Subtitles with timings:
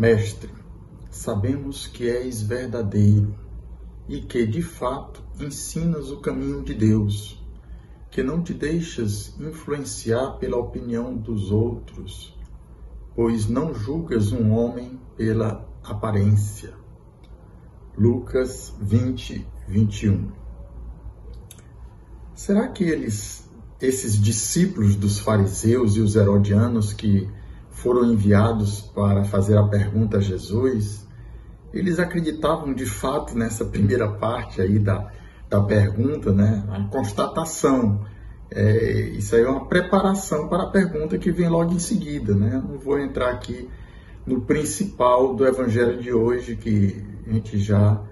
[0.00, 0.48] Mestre,
[1.10, 3.34] sabemos que és verdadeiro
[4.08, 7.44] e que, de fato, ensinas o caminho de Deus,
[8.10, 12.34] que não te deixas influenciar pela opinião dos outros,
[13.14, 16.72] pois não julgas um homem pela aparência.
[17.94, 20.32] Lucas 20, 21.
[22.34, 23.46] Será que eles,
[23.78, 27.28] esses discípulos dos fariseus e os herodianos que
[27.70, 31.06] foram enviados para fazer a pergunta a Jesus,
[31.72, 35.10] eles acreditavam de fato nessa primeira parte aí da,
[35.48, 36.64] da pergunta, né?
[36.68, 38.04] A constatação.
[38.50, 42.62] É, isso aí é uma preparação para a pergunta que vem logo em seguida, né?
[42.68, 43.68] Não vou entrar aqui
[44.26, 48.02] no principal do evangelho de hoje, que a gente já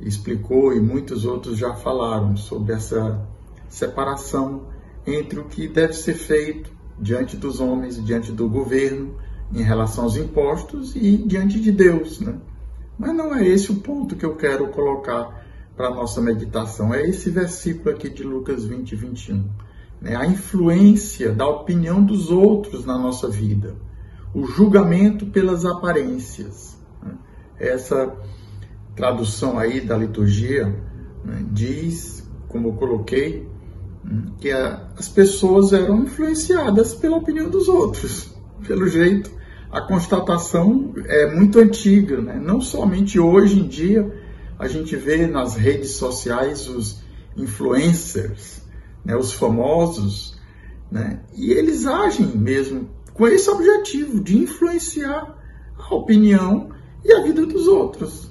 [0.00, 3.26] explicou e muitos outros já falaram sobre essa
[3.68, 4.66] separação
[5.06, 9.14] entre o que deve ser feito diante dos homens, diante do governo,
[9.52, 12.20] em relação aos impostos e diante de Deus.
[12.20, 12.34] Né?
[12.98, 16.92] Mas não é esse o ponto que eu quero colocar para a nossa meditação.
[16.92, 19.44] É esse versículo aqui de Lucas 20, 21.
[20.00, 20.16] Né?
[20.16, 23.76] A influência da opinião dos outros na nossa vida.
[24.34, 26.76] O julgamento pelas aparências.
[27.02, 27.14] Né?
[27.58, 28.14] Essa
[28.94, 30.66] tradução aí da liturgia
[31.24, 33.48] né, diz, como eu coloquei,
[34.38, 38.30] que a, as pessoas eram influenciadas pela opinião dos outros.
[38.66, 39.30] Pelo jeito,
[39.70, 42.40] a constatação é muito antiga, né?
[42.42, 44.10] não somente hoje em dia,
[44.58, 47.02] a gente vê nas redes sociais os
[47.36, 48.62] influencers,
[49.04, 49.16] né?
[49.16, 50.38] os famosos,
[50.90, 51.20] né?
[51.36, 55.36] e eles agem mesmo com esse objetivo de influenciar
[55.78, 56.70] a opinião
[57.04, 58.30] e a vida dos outros.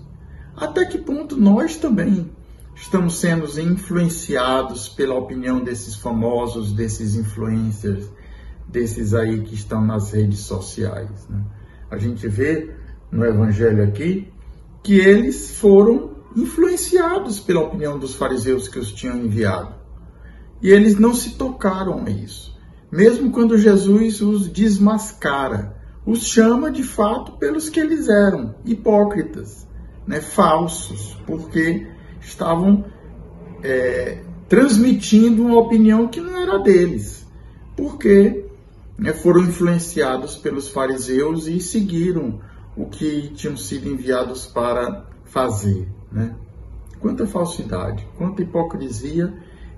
[0.56, 2.32] Até que ponto nós também
[2.78, 8.08] estamos sendo influenciados pela opinião desses famosos, desses influencers,
[8.68, 11.28] desses aí que estão nas redes sociais.
[11.28, 11.42] Né?
[11.90, 12.72] A gente vê
[13.12, 14.32] no Evangelho aqui
[14.84, 19.76] que eles foram influenciados pela opinião dos fariseus que os tinham enviado.
[20.62, 22.56] E eles não se tocaram a isso.
[22.92, 29.68] Mesmo quando Jesus os desmascara, os chama de fato pelos que eles eram, hipócritas,
[30.06, 31.88] né, falsos, porque
[32.22, 32.86] estavam
[33.64, 37.26] é, transmitindo uma opinião que não era deles,
[37.76, 38.46] porque
[38.98, 42.40] né, foram influenciados pelos fariseus e seguiram
[42.76, 45.88] o que tinham sido enviados para fazer.
[46.12, 46.36] Né?
[47.00, 49.34] Quanta falsidade, quanta hipocrisia,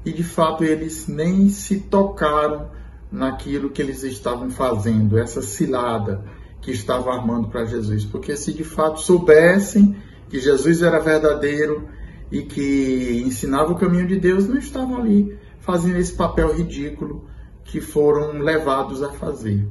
[0.05, 2.69] e de fato eles nem se tocaram
[3.11, 6.23] naquilo que eles estavam fazendo, essa cilada
[6.61, 9.95] que estava armando para Jesus, porque se de fato soubessem
[10.29, 11.87] que Jesus era verdadeiro,
[12.31, 17.27] e que ensinava o caminho de Deus não estavam ali fazendo esse papel ridículo
[17.63, 19.67] que foram levados a fazer.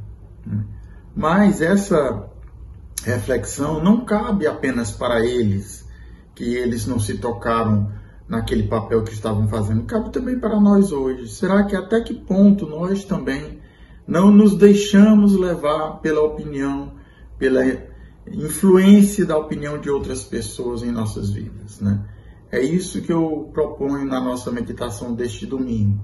[0.46, 0.64] Né?
[1.14, 2.28] Mas essa
[3.04, 5.86] reflexão não cabe apenas para eles,
[6.34, 7.92] que eles não se tocaram
[8.28, 11.28] naquele papel que estavam fazendo, cabe também para nós hoje.
[11.28, 13.58] Será que até que ponto nós também
[14.06, 16.92] não nos deixamos levar pela opinião,
[17.38, 17.64] pela
[18.26, 22.04] influência da opinião de outras pessoas em nossas vidas, né?
[22.50, 26.00] É isso que eu proponho na nossa meditação deste domingo.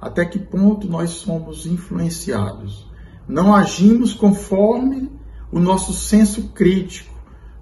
[0.00, 2.88] Até que ponto nós somos influenciados?
[3.26, 5.10] Não agimos conforme
[5.50, 7.12] o nosso senso crítico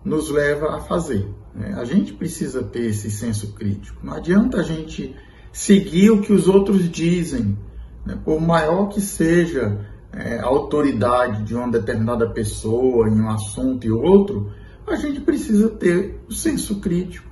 [0.04, 1.28] nos leva a fazer.
[1.54, 1.74] Né?
[1.76, 4.04] A gente precisa ter esse senso crítico.
[4.04, 5.14] Não adianta a gente
[5.52, 7.56] seguir o que os outros dizem,
[8.04, 8.18] né?
[8.22, 13.90] por maior que seja é, a autoridade de uma determinada pessoa em um assunto e
[13.90, 14.52] outro,
[14.86, 17.29] a gente precisa ter o senso crítico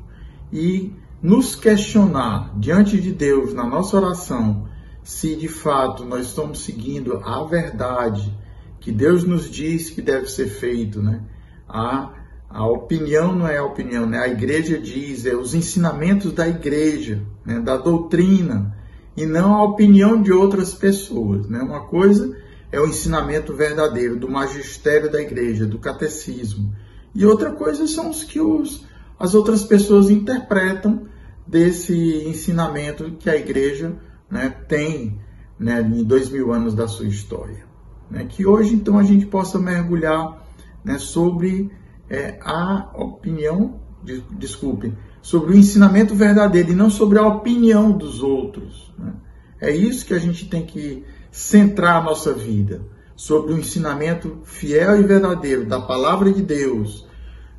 [0.52, 0.92] e
[1.22, 4.68] nos questionar diante de Deus na nossa oração
[5.02, 8.36] se de fato nós estamos seguindo a verdade
[8.78, 11.22] que Deus nos diz que deve ser feito, né?
[11.68, 12.12] A,
[12.48, 14.18] a opinião não é a opinião, né?
[14.18, 17.58] A igreja diz, é os ensinamentos da igreja, né?
[17.58, 18.76] da doutrina,
[19.16, 21.60] e não a opinião de outras pessoas, né?
[21.60, 22.36] Uma coisa
[22.70, 26.72] é o ensinamento verdadeiro do magistério da igreja, do catecismo,
[27.14, 28.86] e outra coisa são os que os
[29.18, 31.06] as outras pessoas interpretam
[31.46, 31.94] desse
[32.26, 33.96] ensinamento que a igreja
[34.30, 35.18] né, tem
[35.58, 37.64] né, em dois mil anos da sua história.
[38.10, 38.26] Né?
[38.28, 40.46] Que hoje, então, a gente possa mergulhar
[40.84, 41.70] né, sobre
[42.08, 48.22] é, a opinião, de, desculpe, sobre o ensinamento verdadeiro e não sobre a opinião dos
[48.22, 48.92] outros.
[48.98, 49.12] Né?
[49.60, 52.82] É isso que a gente tem que centrar a nossa vida,
[53.16, 57.04] sobre o ensinamento fiel e verdadeiro da palavra de Deus,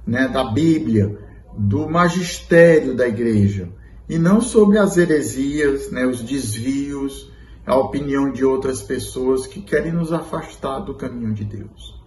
[0.07, 1.19] né, da Bíblia,
[1.59, 3.69] do magistério da igreja
[4.07, 7.29] e não sobre as heresias, né, os desvios,
[7.65, 12.01] a opinião de outras pessoas que querem nos afastar do caminho de Deus.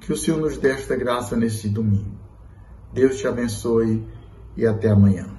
[0.00, 2.16] Que o Senhor nos dê esta graça neste domingo.
[2.92, 4.06] Deus te abençoe
[4.56, 5.35] e até amanhã.